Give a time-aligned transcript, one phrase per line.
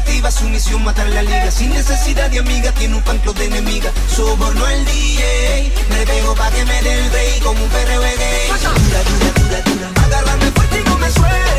[0.00, 1.50] operativa, su misión matar la liga.
[1.50, 3.90] Sin necesidad de amiga, tiene un panclo de enemiga.
[4.08, 8.48] Soborno al DJ, me pego pa' que me dé el rey como un perro gay.
[8.48, 10.04] Dura, dura, dura, dura.
[10.04, 11.49] Agárrame fuerte y no me suelta.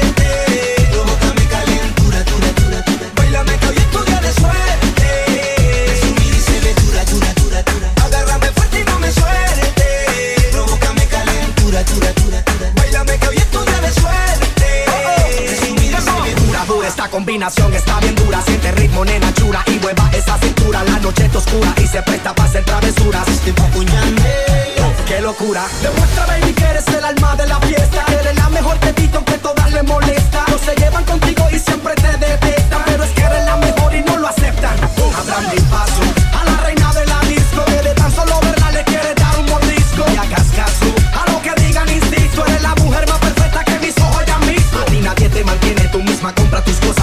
[17.12, 18.42] combinación está bien dura.
[18.42, 20.84] Siente ritmo, nena chura y hueva esa cintura.
[20.86, 23.26] La noche está oscura y se presta para hacer travesuras.
[23.44, 25.64] Tipo oh, qué locura.
[25.84, 28.06] Demuestra, baby, que eres el alma de la fiesta.
[28.08, 30.46] Eres la mejor tetito aunque todas le molesta.
[30.48, 32.82] No se llevan contigo y siempre te detestan.
[32.86, 34.76] Pero es que eres la mejor y no lo aceptan.
[34.98, 36.02] Uh, mi paso
[36.40, 37.66] a la reina de la disco.
[37.66, 40.06] Que tan solo verla le quiere dar un mordisco.
[40.14, 42.46] Y hagas caso a lo que digan, insisto.
[42.46, 44.80] Eres la mujer más perfecta que mis ojos ya han visto.
[44.80, 47.01] A ti nadie te mantiene, tú misma compra tus cosas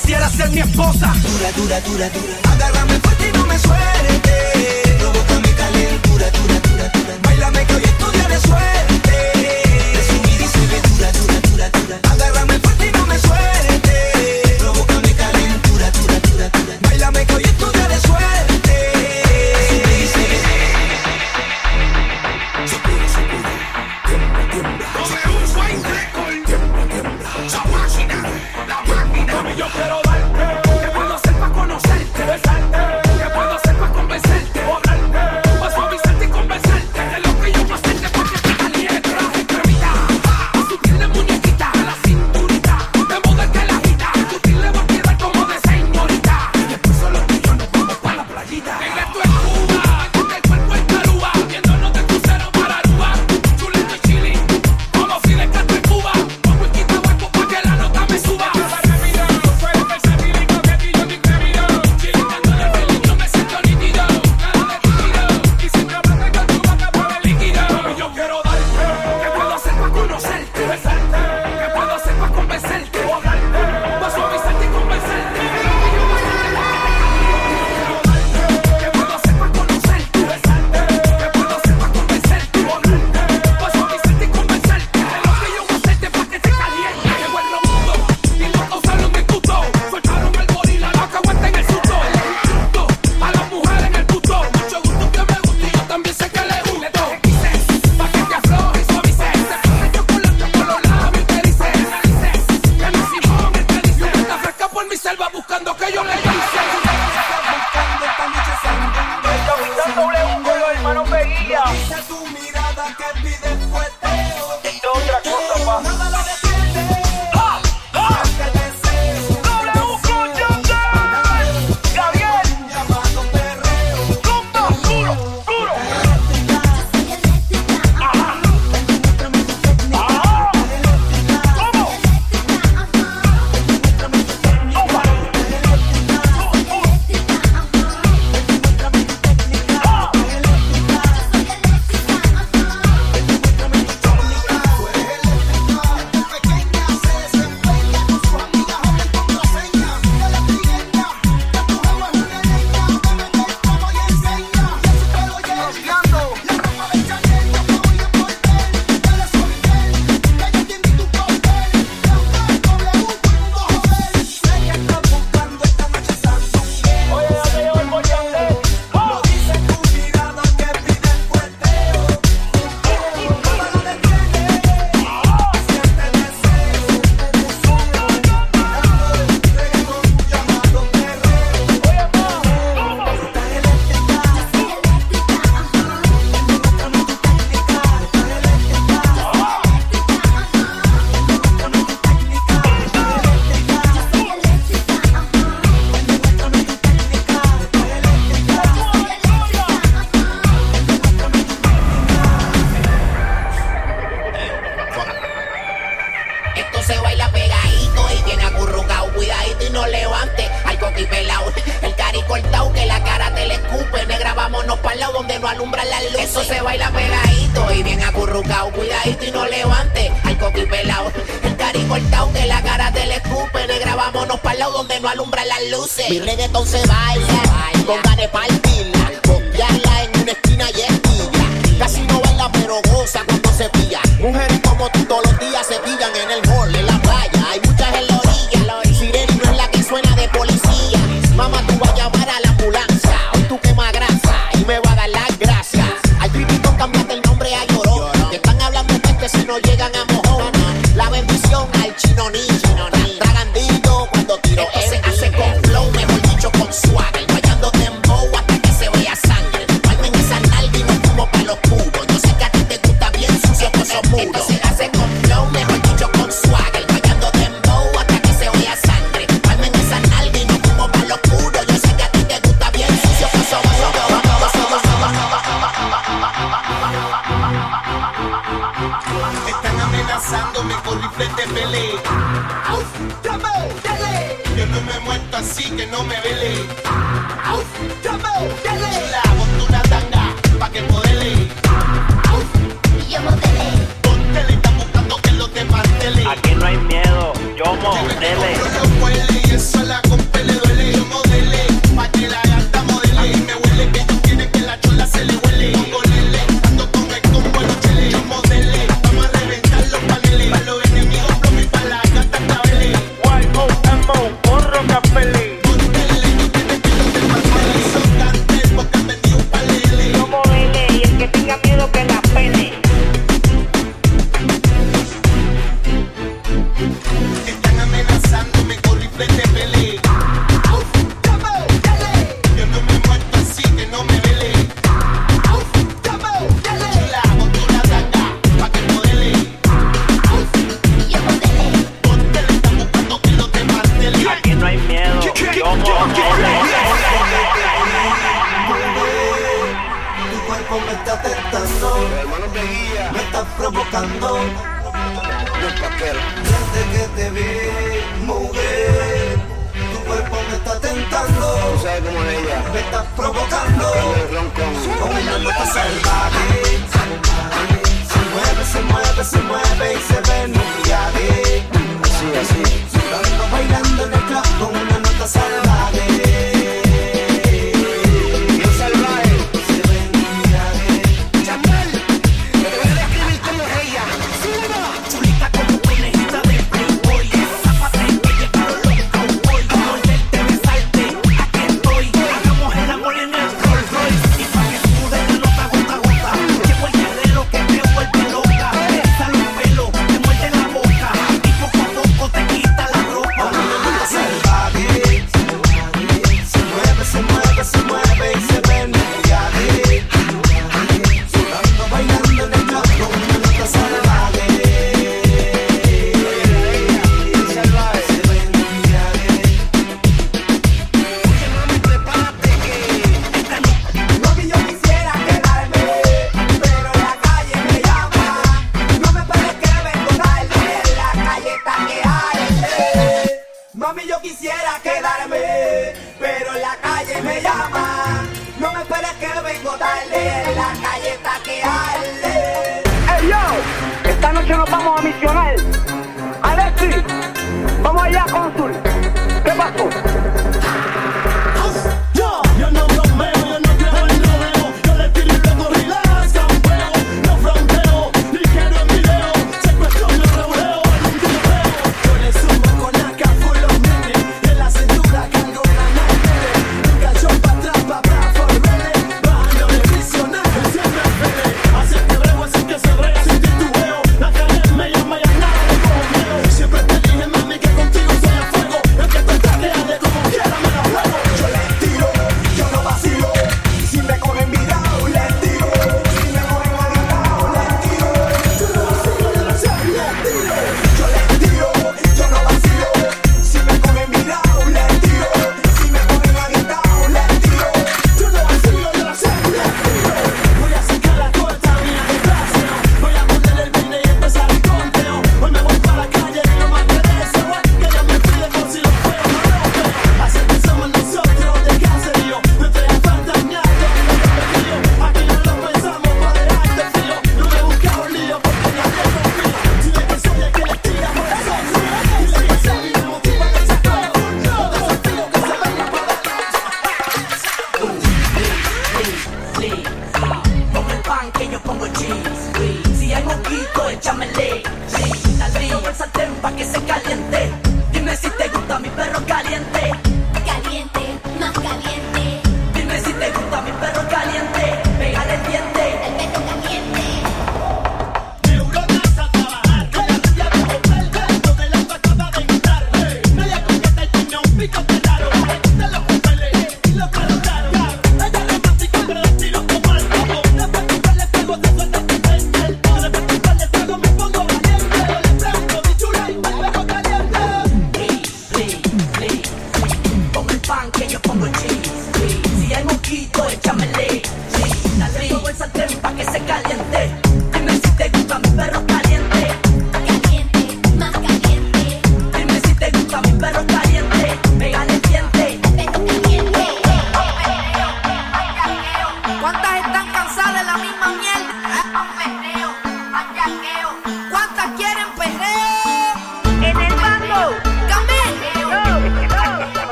[0.00, 1.12] quisiera ser mi esposa.
[1.22, 2.52] Dura, dura, dura, dura.
[2.52, 4.96] Agárrame fuerte y no me suelte.
[4.98, 7.14] Provoca mi calentura, dura, dura, dura.
[7.22, 8.77] Bailame que hoy estudiaré suerte.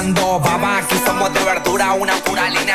[0.00, 0.78] Botando baba.
[0.78, 2.69] Aquí somos de verdura, una pura línea,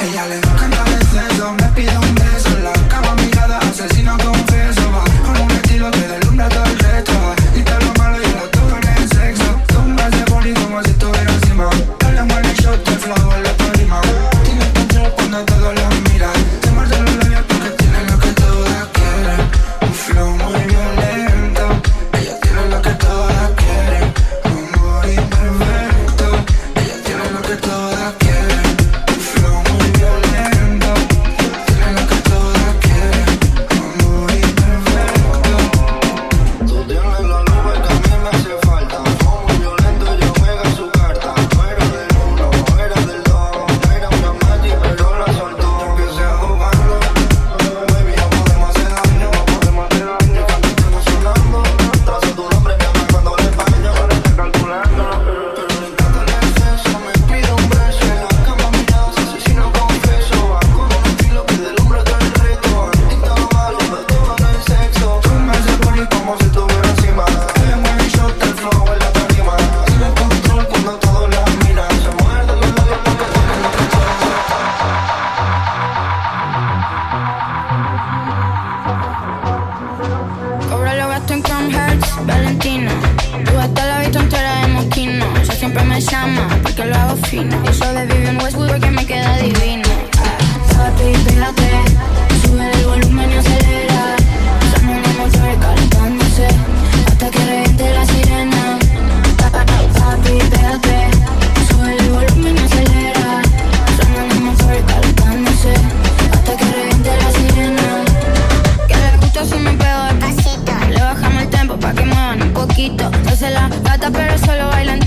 [0.00, 2.05] Ella le encanta veces, no me pido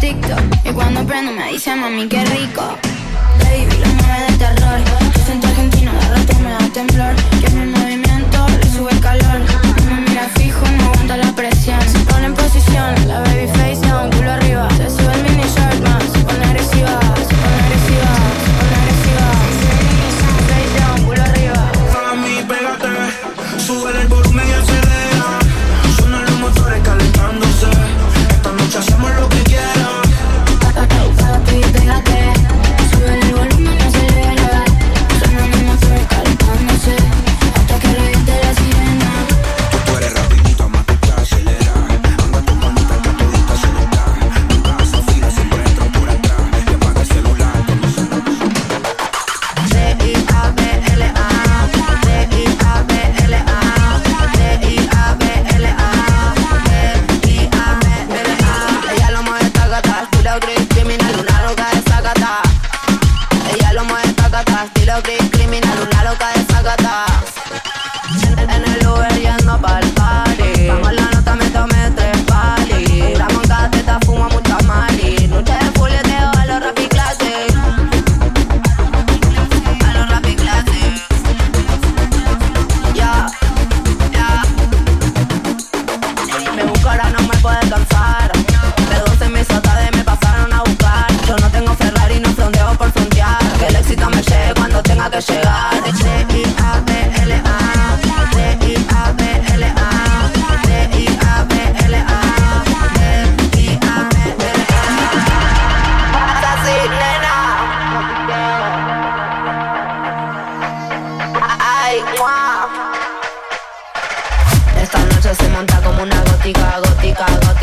[0.10, 2.64] Y cuando prendo me dice mami qué rico.
[3.44, 4.80] Baby, lo mueve de terror.
[5.16, 7.16] Yo siento argentino, de rato me da temblor.
[7.40, 9.40] Que mi movimiento le sube el calor.
[9.86, 11.80] No me mira fijo, no aguanta la presión.
[11.82, 14.69] Se pone en posición, la baby face down, culo arriba.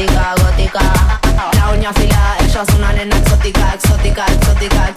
[0.06, 0.80] gótica, gótica.
[1.54, 4.88] La uña afilada, ella es una nena exótica, exótica, exótica,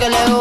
[0.00, 0.39] que.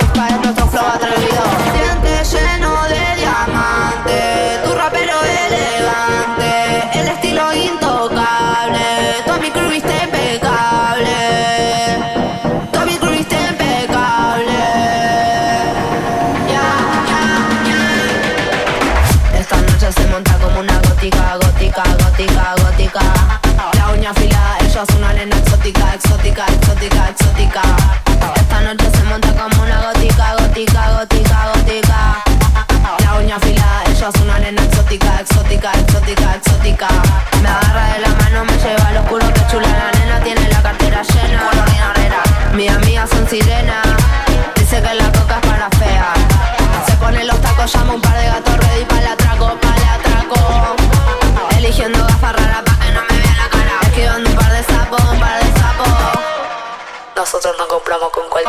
[58.20, 58.45] con cual.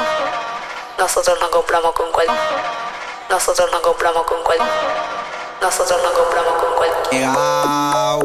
[0.99, 2.27] Nosotros no compramos con cual.
[3.29, 4.59] Nosotros no compramos con cual.
[5.63, 6.91] Nosotros no compramos con cual.
[7.13, 8.21] Eh, Llegao,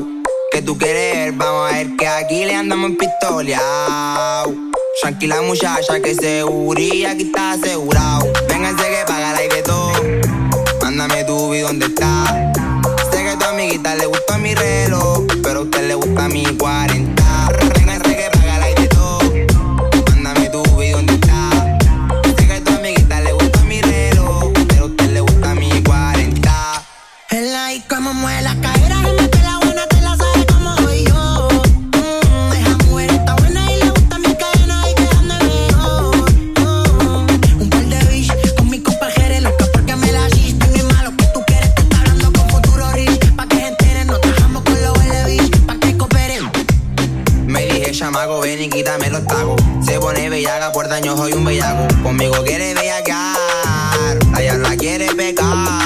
[0.52, 4.54] que tú quieres, vamos a ver que aquí le andamos en pistoleao.
[5.02, 8.28] Tranquila muchacha que seguría, aquí está asegurado.
[8.48, 9.92] Vénganse que paga la de todo.
[10.82, 12.52] Mándame tu vi dónde está.
[13.12, 16.46] Sé que a tu amiguita le gusta mi reloj, pero a usted le gusta mi
[16.58, 17.15] cuarenta.
[48.70, 49.62] quítame los tacos.
[49.86, 51.88] Se pone bellaga, por daño soy un bellaco.
[52.04, 53.38] Conmigo quiere bellacar,
[54.34, 55.85] allá la quiere pecar.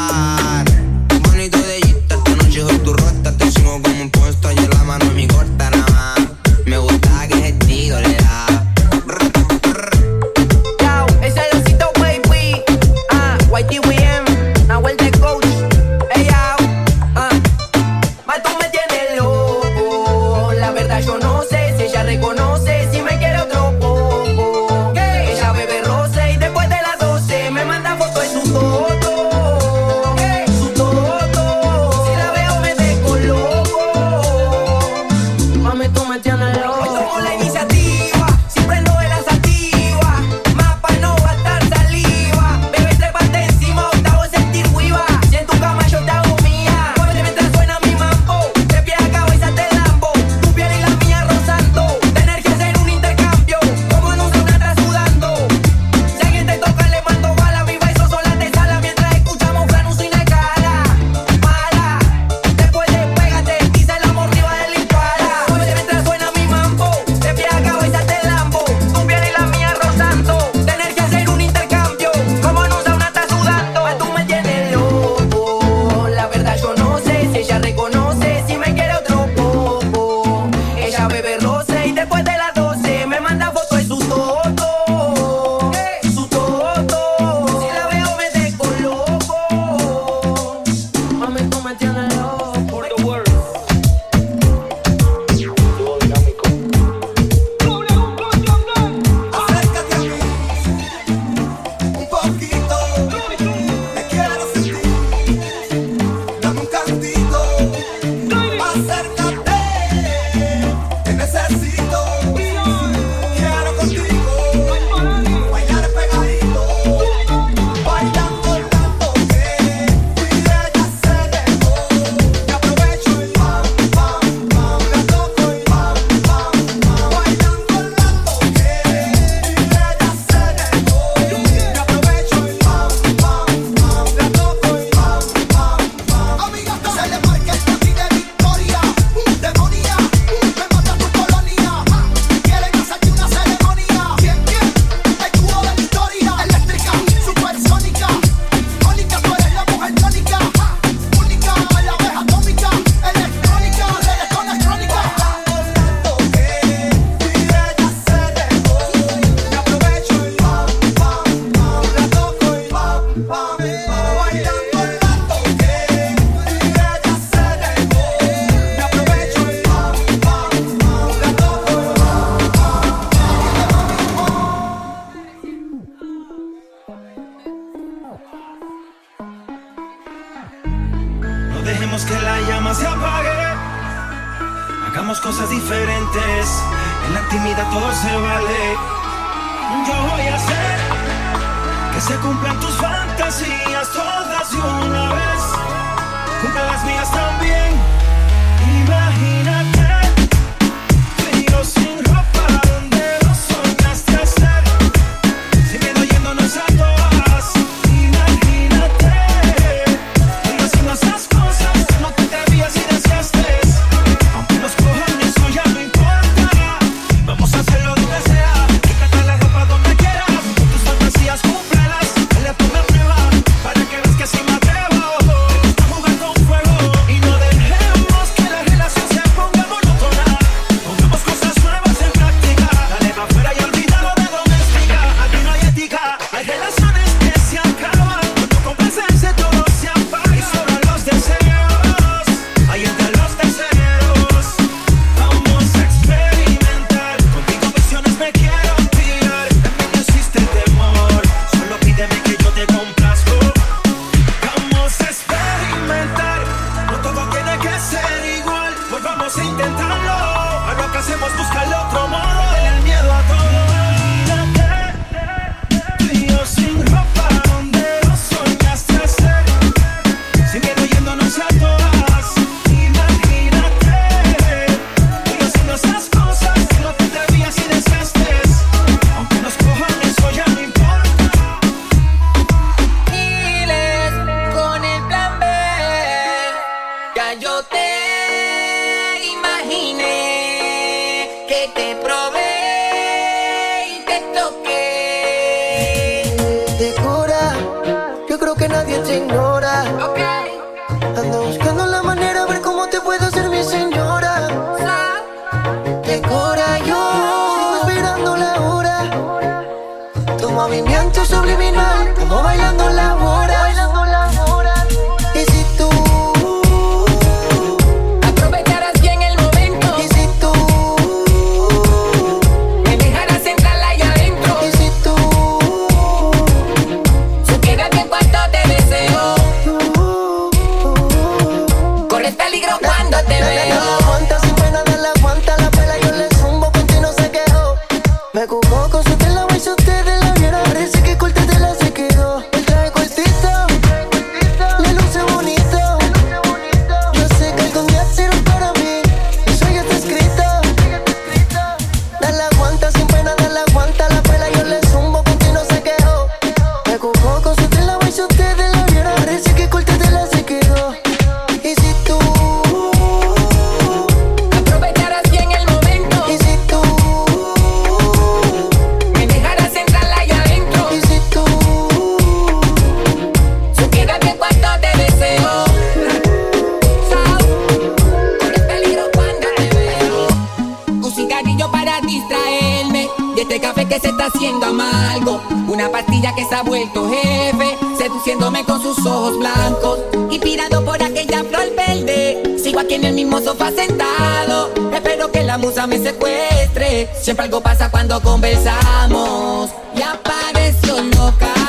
[381.67, 383.09] para distraerme.
[383.35, 385.41] Y este café que se está haciendo amargo.
[385.67, 387.77] Una pastilla que se ha vuelto jefe.
[387.97, 389.99] Seduciéndome con sus ojos blancos.
[390.31, 390.39] Y
[390.85, 392.57] por aquella flor verde.
[392.61, 394.71] Sigo aquí en el mismo sofá sentado.
[394.93, 397.09] Espero que la musa me secuestre.
[397.21, 399.69] Siempre algo pasa cuando conversamos.
[399.95, 401.68] Y apareció loca.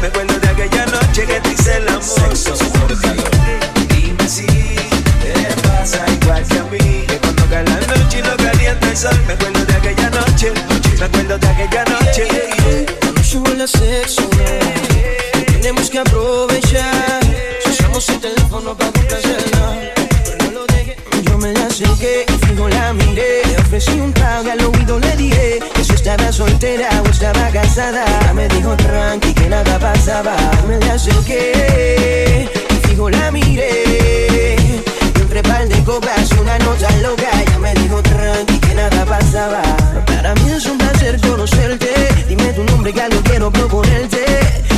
[0.00, 2.02] Me acuerdo de aquella noche que te hice el amor.
[2.02, 2.54] Sexo,
[3.00, 3.30] calor.
[3.88, 7.04] Dime si te pasa igual que a mí.
[7.06, 9.18] Que cuando cae la noche y lo calienta el sol.
[9.26, 9.51] Me
[27.74, 28.04] pasada
[28.34, 30.36] me dijo tranqui que nada pasaba.
[30.68, 34.56] Me la choqué y fijo la miré.
[35.16, 39.62] Entre par de copas una noche loca ya me dijo tranqui que nada pasaba.
[40.04, 41.88] Para mí es un placer conocerte.
[42.28, 44.22] Dime tu nombre que algo quiero proponerte.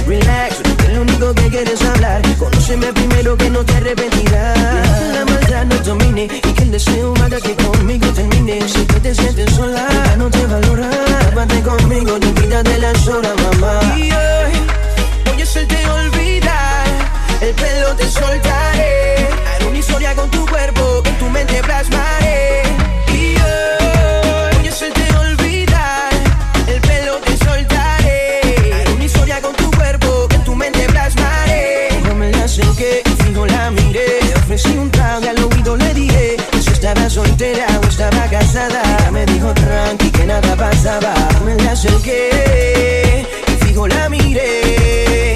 [0.07, 0.61] Relax,
[0.93, 2.23] lo único que quieres hablar.
[2.39, 4.57] Conóceme primero que no te arrepentirás.
[5.15, 8.69] La maldad no domine y que el deseo haga que conmigo termine.
[8.69, 9.89] Si tú te sientes sola
[11.95, 13.94] conmigo, no quita de la zona, mamá.
[41.95, 45.35] toqué y fijo la miré.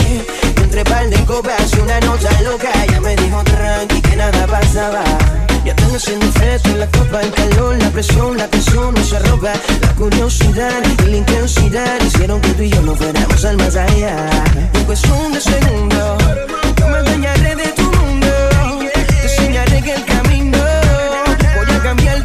[0.56, 4.46] Y entre par de copas y una nota loca, ella me dijo tranqui que nada
[4.46, 5.04] pasaba.
[5.64, 9.16] Ya están haciendo efecto en la copa, el calor, la presión, la tensión no se
[9.16, 9.52] arroba.
[9.82, 14.14] La curiosidad y la intensidad hicieron que tú y yo no fuéramos al más allá.
[14.74, 16.22] En cuestión de segundos,
[16.78, 18.28] yo me dañaré de tu mundo.
[18.94, 20.59] Te enseñaré que el camino
[21.56, 22.24] voy a cambiar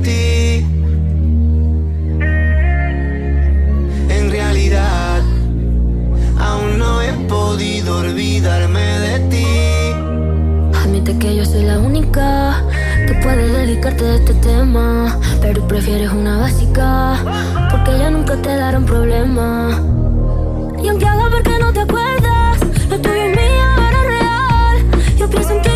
[12.11, 12.61] única
[13.07, 15.17] que puede dedicarte a este tema.
[15.41, 17.15] Pero prefieres una básica
[17.71, 19.69] porque ya nunca te darán problema.
[20.83, 22.59] Y aunque haga porque no te acuerdas,
[22.89, 25.17] lo tuyo es mío, ahora real.
[25.17, 25.70] Yo pienso en que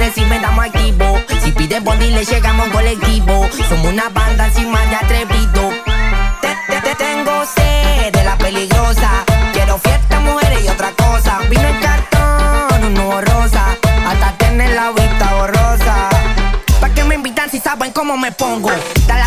[0.00, 1.20] Si recibe, estamos activos.
[1.44, 3.46] Si piden por le llegamos colectivo.
[3.68, 5.70] Somos una banda sin más de atrevido.
[6.40, 9.10] Te, te, te tengo sed de la peligrosa.
[9.52, 11.40] Quiero fiesta, mujeres y otra cosa.
[11.50, 13.76] Vino en cartón, un nuevo rosa.
[14.06, 16.08] Hasta tener la vista borrosa.
[16.80, 18.70] ¿Para qué me invitan si saben cómo me pongo?
[19.06, 19.24] Dale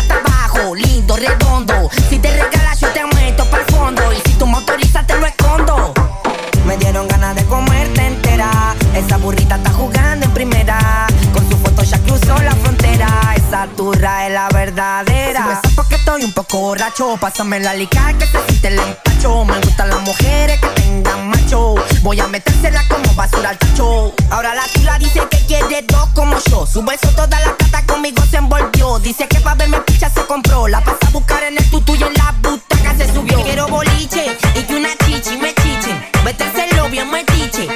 [16.54, 17.16] borracho.
[17.20, 19.44] Pásame la lica que se siente el empacho.
[19.44, 21.74] Me gustan las mujeres que tengan macho.
[22.02, 24.14] Voy a metérsela como basura al tacho.
[24.30, 26.66] Ahora la chula dice que quiere dos como yo.
[26.66, 28.98] Su beso toda la cata conmigo se envolvió.
[29.00, 30.68] Dice que pa' verme picha se compró.
[30.68, 33.42] La pasa a buscar en el tutu y en la butaca se subió.
[33.42, 35.92] Quiero boliche y que una chichi me chiche.
[36.24, 37.68] Metérselo bien metiche.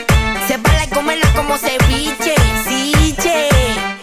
[0.47, 2.35] Se bala y comerla como ceviche.
[2.67, 3.49] Sí, che.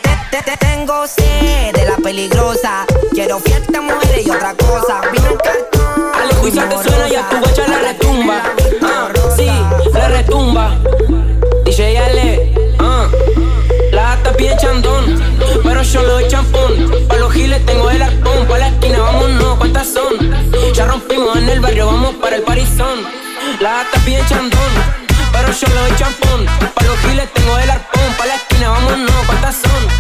[0.02, 2.86] Te, te, te tengo sed de la peligrosa
[3.26, 5.02] Prefiero fiesta, mujeres y otra cosa.
[5.12, 6.12] Vino un cartón.
[6.14, 8.44] Alejuiza te suena y a tu guacha le retumba.
[8.84, 9.50] Ah, sí,
[9.92, 10.78] le retumba.
[11.66, 13.08] DJ Ale, ah.
[13.92, 15.24] La gata pide chandón,
[15.64, 17.08] pero yo le doy champón.
[17.08, 20.14] Pa' los giles tengo el arpón, pa' la esquina vámonos, ¿cuántas son?
[20.76, 23.00] Ya rompimos en el barrio, vamos para el parizón.
[23.60, 24.72] La gata pide chandón,
[25.32, 26.46] pero yo le doy champón.
[26.76, 29.95] Pa' los giles tengo el arpón, pa' la esquina vámonos, ¿cuántas son?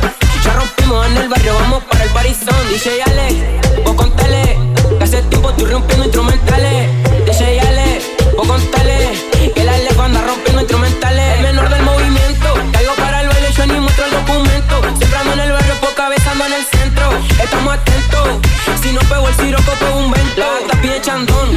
[2.35, 4.57] son, DJ Ale, vos contale.
[4.97, 6.89] Que hace tiempo estoy rompiendo instrumentales.
[7.25, 8.01] DJ Ale,
[8.35, 9.11] vos contale.
[9.53, 11.37] Que el Alejo anda rompiendo instrumentales.
[11.37, 14.81] El menor del movimiento, caigo para el baile, yo ni muestro el documento.
[14.97, 17.09] Siempre ando en el barrio, poca vez en el centro.
[17.41, 18.27] Estamos atentos,
[18.81, 20.33] si no pego el siroco, pego un vento.
[20.37, 21.54] La gata pide chandón